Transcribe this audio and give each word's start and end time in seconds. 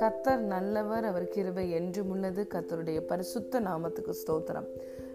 கத்தர் 0.00 0.38
நல்லவர் 0.38 1.04
அவர் 1.04 1.28
கிருபை 1.28 1.70
என்றும் 1.70 2.10
உள்ளது. 2.10 2.46
கத்தருடைய 2.54 3.00
பரிசுத்த 3.00 3.60
நாமத்துக்கு 3.60 4.12
ஸ்தோத்திரம். 4.12 4.66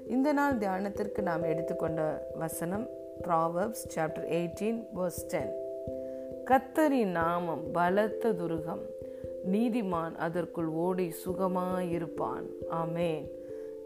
இந்த 0.08 0.34
நாள் 0.34 0.58
தியானத்திற்கு 0.58 1.22
நாம் 1.22 1.44
எடுத்துக்கொண்ட 1.44 2.28
வசனம் 2.36 2.90
Proverbs 3.22 3.86
chapter 3.96 4.30
eighteen 4.30 4.88
verse 4.96 5.26
ten 5.28 5.54
கத்தரின் 6.46 7.12
நாமம் 7.12 7.72
பலத்த 7.72 8.32
துருகம் 8.32 8.82
நீதிமான் 9.52 10.16
அதற்குள் 10.16 10.68
ஓடி 10.68 11.14
சுகமாயிருப்பான். 11.26 12.48
ஆமேன் 12.72 13.28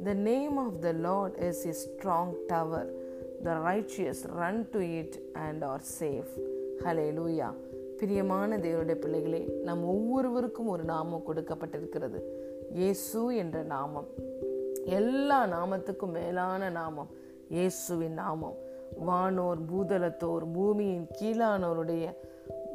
the 0.04 0.14
name 0.14 0.58
of 0.58 0.82
the 0.82 0.92
Lord 0.92 1.38
is 1.38 1.66
a 1.66 1.72
strong 1.72 2.34
tower 2.48 3.01
the 3.44 3.54
righteous 3.68 4.24
run 4.40 4.68
to 4.72 4.80
it 4.80 5.16
and 5.34 5.64
are 5.64 5.84
safe 6.00 6.34
hallelujah 7.18 7.50
பிரியமான 8.00 8.58
தேவனுடைய 8.58 8.98
பிள்ளைகளே 9.04 9.42
நம் 9.64 9.84
ஒவ்வொருவருக்கும் 9.86 10.68
ஒரு 10.68 10.84
நாமம் 10.84 11.24
கொடுக்கப்பட்டிருக்கிறது. 11.28 12.20
இயேசு 12.72 13.36
என்ற 13.36 13.64
நாமம். 13.64 14.08
எல்லா 14.84 15.40
நாமத்துக்கும் 15.48 16.16
மேலான 16.18 16.70
நாமம் 16.70 17.10
இயேசுவின் 17.50 18.14
நாமம். 18.14 18.58
வானோர் 19.06 19.62
பூதலத்தோர் 19.70 20.46
பூமியின் 20.54 21.08
கீழானோருடைய 21.22 22.06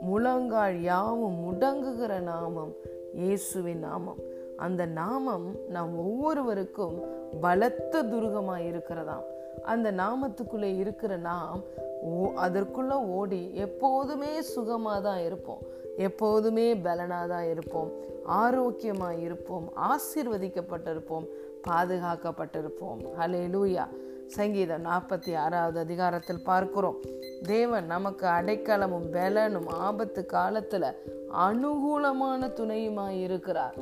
முழங்கால் 0.01 0.81
யாவும் 0.81 1.39
முடங்குகிற 1.47 2.21
நாமம் 2.21 2.73
இயேசுவின் 3.15 3.79
நாமம். 3.79 4.21
அந்த 4.57 4.87
நாமம் 4.87 5.47
நாம் 5.69 5.99
ஒவ்வொருவருக்கும் 5.99 6.97
பலத்த 7.41 8.03
துருகமாக 8.03 8.67
இருக்கிறதாம் 8.73 9.27
அந்த 9.65 9.93
நாமத்துக்குள்ளே 9.93 10.77
இருக்கிற 10.77 11.17
நாம் 11.17 11.61
ஓ 12.03 12.33
அதற்குள்ள 12.37 12.91
ஓடி 12.91 13.55
எப்போதுமே 13.55 14.41
சுகமாக 14.41 15.01
தான் 15.01 15.25
இருப்போம். 15.25 15.59
எப்போதுமே 15.97 16.77
பலனாக 16.77 17.27
தான் 17.27 17.49
இருப்போம். 17.49 17.91
ஆரோக்கியமாக 18.25 19.15
இருப்போம். 19.15 19.73
ஆசீர்வதிக்கப்பட்டிருப்போம். 19.77 21.27
பாதுகாக்கப்பட்டிருப்போம். 21.69 23.01
ஹலே 23.19 23.43
லூயா 23.55 23.87
சங்கீதம் 24.27 24.85
நாற்பத்தி 24.85 25.37
ஆறாவது 25.37 25.79
அதிகாரத்தில் 25.79 26.45
பார்க்கிறோம். 26.45 26.97
தேவன் 27.43 27.87
நமக்கு 27.87 28.27
அடைக்கலமும் 28.27 29.11
பலனும் 29.13 29.69
ஆபத்து 29.69 30.27
காலத்துல 30.33 30.95
அனுகூலமான 31.33 32.49
துணையுமாய் 32.49 33.23
இருக்கிறார். 33.23 33.75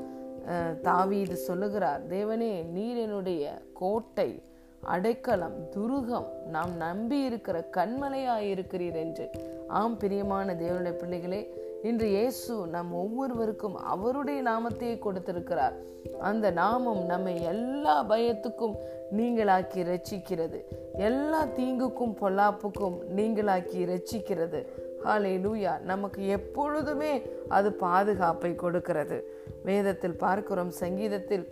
தாவீது 0.82 1.36
சொல்லுகிறார் 1.36 2.06
தேவனே 2.06 2.64
நீர் 2.64 2.96
என்னுடைய 2.96 3.62
கோட்டை 3.74 4.42
அடைக்கலம் 4.84 5.56
துருகம் 5.76 6.26
நாம் 6.46 6.76
நம்பி 6.76 7.22
இருக்கிற 7.22 7.68
கண்மலையாய் 7.72 8.48
இருக்கிறீர் 8.54 8.94
என்று. 8.94 9.30
ஆம் 9.68 9.96
பிரியமான 9.96 10.54
தேவனுடைய 10.54 10.92
பிள்ளைகளே 10.92 11.62
இன்று 11.82 12.08
இயேசு 12.08 12.66
நம் 12.66 12.92
ஒவ்வொருவருக்கும் 12.92 13.76
அவருடைய 13.76 14.42
நாமத்தையே 14.42 14.98
கொடுத்திருக்கிறார். 14.98 15.72
அந்த 16.20 16.50
நாமம் 16.50 17.04
நம்மை 17.04 17.42
எல்லா 17.42 18.04
பயத்துக்கும் 18.04 18.74
நீங்களாக்கி 19.16 19.82
ரச்சிக்கிறது 19.90 20.60
எல்லா 20.92 21.44
தீங்குக்கும் 21.44 22.14
பொல்லாப்புக்கும் 22.20 22.98
நீங்களாக்கி 23.16 23.80
ரச்சிக்கிறது 23.92 24.66
ஹாலே 25.04 25.32
லூயா 25.38 25.80
நமக்கு 25.80 26.26
எப்பொழுதுமே 26.26 27.22
அது 27.48 27.72
பாதுகாப்பை 27.72 28.54
கொடுக்கிறது. 28.54 29.42
வேதத்தில் 29.64 30.16
பார்க்கிறோம் 30.16 30.70
சங்கீதத்தில் 30.70 31.44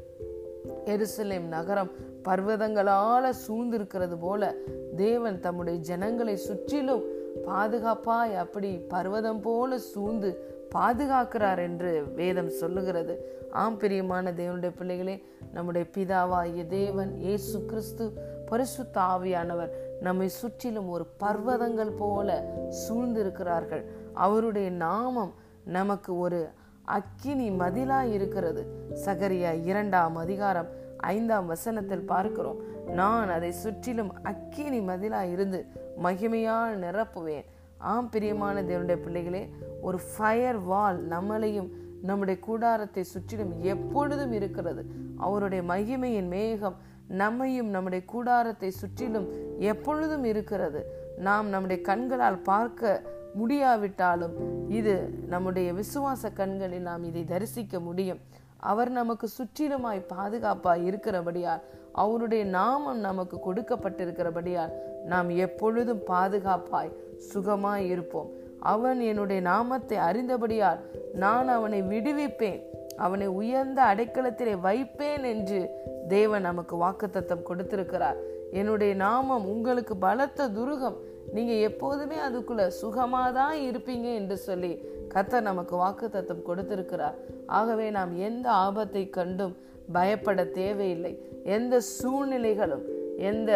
எருசலேம் 0.68 1.46
நகரம் 1.46 1.90
பர்வதங்களால 2.24 3.32
சூழ்ந்திருக்கிறது 3.48 4.16
போல 4.20 4.54
தேவன் 4.96 5.40
தம்முடைய 5.40 5.78
ஜனங்களை 5.78 6.36
சுற்றிலும் 6.36 7.02
பாதுகாப்பாய் 7.46 8.36
அப்படி 8.36 8.80
பர்வதம் 8.88 9.40
போல 9.40 9.78
சூழ்ந்து 9.78 10.50
பாதுகாக்கிறார் 10.74 11.58
என்று 11.58 12.04
வேதம் 12.14 12.48
சொல்லுகிறது. 12.48 13.14
ஆம் 13.52 13.76
பிரியமான 13.76 14.32
தேவனுடைய 14.32 14.72
பிள்ளைகளே 14.76 15.24
நம்முடைய 15.52 15.86
பிதாவாகிய 15.96 16.66
தேவன் 16.66 17.18
இயேசு 17.18 17.64
கிறிஸ்து 17.64 18.12
பரிசு 18.46 18.84
தாவியானவர் 18.94 19.70
நம்மை 20.00 20.28
சுற்றிலும் 20.28 20.88
ஒரு 20.88 21.06
பர்வதங்கள் 21.20 21.92
போல 21.98 22.54
சூழ்ந்திருக்கிறார்கள். 22.88 23.84
அவருடைய 24.14 24.70
நாமம் 24.70 25.34
நமக்கு 25.64 26.18
ஒரு 26.18 26.48
அக்கினி 26.84 27.50
மதிலாய் 27.50 28.10
இருக்கிறது 28.12 28.62
சகரியா 29.04 29.62
இரண்டாம் 29.64 30.16
அதிகாரம் 30.16 30.66
ஐந்தாம் 30.96 31.46
வசனத்தில் 31.46 32.04
பார்க்கிறோம். 32.04 32.56
நான் 32.86 33.28
அதை 33.28 33.52
சுற்றிலும் 33.52 34.22
அக்கினி 34.22 34.80
மதிலாய் 34.80 35.30
இருந்து 35.30 35.66
மகிமையால் 36.02 36.74
நிரப்புவேன். 36.80 37.44
ஆம் 37.78 38.08
பிரியமான 38.08 38.62
தேவனுடைய 38.62 38.96
பிள்ளைகளே 38.96 39.54
ஒரு 39.80 39.98
ஃபயர் 39.98 40.58
வால் 40.58 41.08
நம்மளையும் 41.08 41.70
நம்முடைய 42.02 42.40
கூடாரத்தை 42.40 43.02
சுற்றிலும் 43.02 43.60
எப்பொழுதும் 43.60 44.32
இருக்கிறது. 44.32 44.84
அவருடைய 45.16 45.64
மகிமையின் 45.64 46.28
மேகம் 46.28 46.76
நம்மையும் 47.08 47.68
நம்முடைய 47.68 48.04
கூடாரத்தை 48.04 48.70
சுற்றிலும் 48.70 49.28
எப்பொழுதும் 49.58 50.24
இருக்கிறது. 50.24 51.10
நாம் 51.18 51.48
நம்முடைய 51.48 51.82
கண்களால் 51.82 52.38
பார்க்க 52.38 53.02
முடியாவிட்டாலும் 53.34 54.34
இது 54.68 55.10
நம்முடைய 55.26 55.72
விசுவாச 55.72 56.32
கண்களில் 56.32 56.80
நாம் 56.80 57.04
இதை 57.04 57.24
தரிசிக்க 57.24 57.80
முடியும். 57.80 58.18
அவர் 58.56 58.90
நமக்கு 58.90 59.28
சுற்றிலுமாய் 59.38 60.06
பாதுகாப்பாய் 60.16 60.84
இருக்கிறபடியால் 60.84 61.62
அவருடைய 61.92 62.44
நாமம் 62.44 62.98
நமக்கு 62.98 63.38
கொடுக்கப்பட்டிருக்கிறபடியால் 63.46 64.72
நாம் 65.04 65.28
எப்பொழுதும் 65.28 66.02
பாதுகாப்பாய் 66.06 66.92
சுகமாய் 67.34 67.86
இருப்போம். 67.86 68.30
அவன் 68.60 69.00
என்னுடைய 69.00 69.42
நாமத்தை 69.42 69.98
அறிந்தபடியால் 69.98 70.78
நான் 71.12 71.48
அவனை 71.48 71.82
விடுவிப்பேன். 71.82 72.60
அவனை 72.96 73.26
உயர்ந்த 73.26 73.82
அடைக்கலத்திலே 73.82 74.60
வைப்பேன் 74.60 75.22
என்று 75.22 75.70
தேவன் 76.08 76.42
நமக்கு 76.42 76.76
வாக்குத்தத்தம் 76.76 77.42
கொடுத்திருக்கிறார். 77.42 78.16
என்னுடைய 78.50 78.94
நாமம் 78.94 79.46
உங்களுக்கு 79.46 79.96
பலத்த 79.96 80.48
துருகம். 80.48 80.96
நீங்க 81.32 81.52
எப்போதுமே 81.52 82.16
அதுக்குள்ள 82.16 82.64
சுகமாதான் 82.82 83.56
இருப்பீங்க 83.68 84.08
என்று 84.14 84.36
சொல்லி 84.36 84.72
கத்தர் 85.14 85.48
நமக்கு 85.50 85.76
வாக்கு 85.76 86.10
தத்துவம் 86.10 86.46
கொடுத்திருக்கிறார். 86.46 87.16
ஆகவே 87.46 87.90
நாம் 87.90 88.12
எந்த 88.18 88.50
ஆபத்தை 88.50 89.10
கண்டும் 89.10 89.54
பயப்பட 89.92 90.44
தேவையில்லை. 90.44 91.12
எந்த 91.44 91.80
சூழ்நிலைகளும் 92.02 92.84
எந்த 93.16 93.50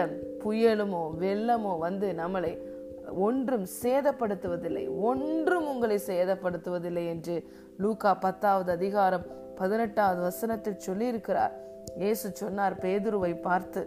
புயலுமோ 0.45 1.03
வெள்ளமோ 1.21 1.79
வந்து 1.79 2.13
நம்மளை 2.13 2.53
ஒன்றும் 3.15 3.67
சேதப்படுத்துவதில்லை. 3.83 4.85
ஒன்றும் 5.01 5.67
உங்களை 5.67 5.99
சேதப்படுத்துவதில்லை 6.07 7.05
என்று 7.07 7.37
லூகா 7.79 8.15
பத்தாவது 8.15 8.71
அதிகாரம் 8.73 9.27
பதினெட்டாவது 9.55 10.21
வசனத்தில் 10.21 10.83
சொல்லியிருக்கிறார். 10.87 11.55
இயேசு 12.01 12.27
சொன்னார் 12.41 12.75
பேதுருவை 12.83 13.33
பார்த்து 13.41 13.83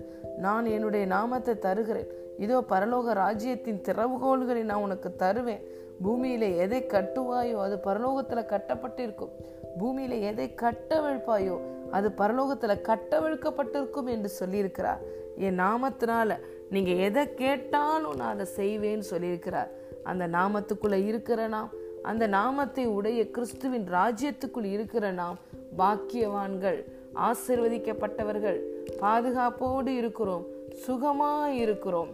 நான் 0.46 0.66
என்னுடைய 0.76 1.06
நாமத்தை 1.16 1.54
தருகிறேன். 1.60 2.10
இதோ 2.44 2.58
பரலோக 2.72 3.14
ராஜ்யத்தின் 3.14 3.82
திறவுகோள்களை 3.88 4.62
நான் 4.72 4.86
உனக்கு 4.88 5.10
தருவேன். 5.16 5.64
பூமியில 6.04 6.46
எதை 6.66 6.80
கட்டுவாயோ 6.94 7.58
அது 7.66 7.76
பரலோகத்துல 7.88 8.44
கட்டப்பட்டிருக்கும். 8.54 9.34
பூமியில 9.80 10.14
எதை 10.30 10.48
கட்டவிழ்ப்பாயோ 10.64 11.58
அது 11.98 12.08
பரலோகத்துல 12.22 12.74
கட்டவிழ்க்கப்பட்டிருக்கும் 12.90 14.10
என்று 14.16 14.30
சொல்லியிருக்கிறார். 14.40 15.02
என் 15.48 15.60
நாமத்தினால 15.66 16.38
நீங்க 16.70 16.92
எதை 17.08 17.24
கேட்டாலும் 17.34 18.18
நான் 18.22 18.34
அதை 18.36 18.48
செய்வேன்னு 18.56 19.06
சொல்லியிருக்கிறார். 19.14 19.70
அந்த 20.04 20.24
நாமத்துக்குள்ள 20.38 20.98
இருக்கிற 21.10 21.48
நாம் 21.48 21.72
அந்த 22.10 22.26
நாமத்தை 22.28 22.84
உடைய 22.98 23.22
கிறிஸ்துவின் 23.36 23.88
ராஜ்யத்துக்குள் 23.98 24.68
இருக்கிற 24.76 25.06
நாம் 25.12 25.38
பாக்கியவான்கள். 25.78 26.80
ஆசிர்வதிக்கப்பட்டவர்கள். 27.20 28.60
பாதுகாப்போடு 29.02 29.88
இருக்கிறோம். 29.88 30.46
சுகமாய் 30.88 31.56
இருக்கிறோம் 31.58 32.08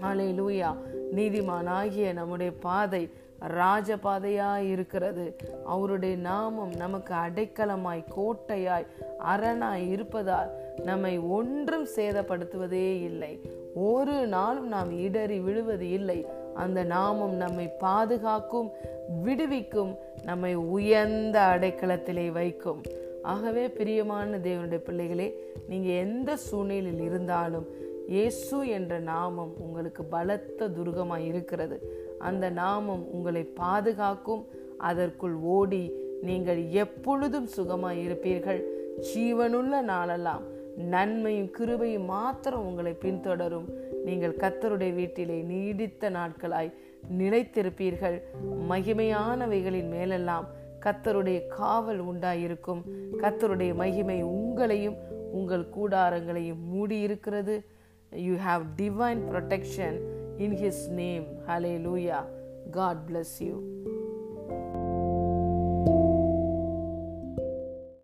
ஆலை 0.00 0.40
லூயா 0.40 0.76
நீதிமானாகிய 1.16 2.12
நம்முடைய 2.12 2.52
பாதை 2.52 3.10
ராஜபாதையாய் 3.48 4.70
இருக்கிறது. 4.70 5.36
அவருடைய 5.64 6.16
நாமம் 6.16 6.72
நமக்கு 6.72 7.14
அடைக்கலமாய் 7.14 8.04
கோட்டையாய் 8.16 8.86
அரணாய் 9.18 9.88
இருப்பதால் 9.88 10.50
நம்மை 10.84 11.18
ஒன்றும் 11.18 11.86
சேதப்படுத்துவதே 11.96 13.02
இல்லை. 13.02 13.40
ஒரு 13.74 14.26
நாளும் 14.26 14.68
நாம் 14.68 14.98
இடறி 14.98 15.40
விழுவது 15.40 15.90
இல்லை. 15.90 16.26
அந்த 16.54 16.84
நாமம் 16.84 17.34
நம்மை 17.34 17.68
பாதுகாக்கும் 17.78 18.70
விடுவிக்கும் 19.22 19.96
நம்மை 20.24 20.54
உயர்ந்த 20.54 21.40
அடைக்கலத்திலே 21.40 22.32
வைக்கும். 22.32 22.82
ஆகவே 23.22 23.68
பிரியமான 23.68 24.38
தேவனுடைய 24.38 24.78
பிள்ளைகளே 24.78 25.28
நீங்கள் 25.68 25.98
எந்த 26.06 26.36
சூழ்நிலையில் 26.36 27.00
இருந்தாலும் 27.00 27.66
இயேசு 28.08 28.66
என்ற 28.66 28.98
நாமம் 28.98 29.52
உங்களுக்கு 29.58 30.04
பலத்த 30.04 30.68
துருகமாய் 30.68 31.26
இருக்கிறது. 31.26 31.92
அந்த 32.18 32.50
நாமம் 32.50 33.04
உங்களை 33.12 33.42
பாதுகாக்கும் 33.42 34.46
அதற்குள் 34.78 35.34
ஓடி 35.34 35.94
நீங்கள் 36.22 36.68
எப்பொழுதும் 36.70 37.46
சுகமாக 37.46 37.94
இருப்பீர்கள். 37.94 38.64
ஜீவனுள்ள 39.14 39.82
நாளெல்லாம் 39.82 40.42
நன்மையும் 40.76 41.50
கிருபையும் 41.58 42.04
மாத்திரம் 42.04 42.66
உங்களை 42.66 42.92
பின்தொடரும். 42.92 43.68
நீங்கள் 44.04 44.36
கத்தருடைய 44.36 44.94
வீட்டிலே 44.94 45.42
நீடித்த 45.42 46.10
நாட்களாய் 46.10 46.74
நிலைத்திருப்பீர்கள். 47.18 48.20
மகிமையானவைகளின் 48.68 49.88
மேலெல்லாம் 49.88 50.48
கத்தருடைய 50.84 51.46
காவல் 51.46 52.00
உண்டாயிருக்கும். 52.04 52.82
கத்தருடைய 53.22 53.74
மகிமை 53.74 54.24
உங்களையும் 54.24 54.96
உங்கள் 55.32 55.66
கூடாரங்களையும் 55.76 56.62
மூடி 56.64 57.00
இருக்கிறது 57.00 57.64
you 58.10 58.34
have 58.34 58.62
divine 58.76 59.20
protection 59.30 59.98
in 60.38 60.56
his 60.56 60.88
name 60.90 61.24
hallelujah 61.86 62.18
God 62.70 62.98
bless 63.08 63.36
you 63.38 63.54